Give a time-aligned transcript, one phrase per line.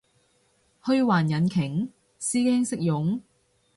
[0.83, 1.91] 虛幻引擎？
[2.19, 3.21] 師兄識用？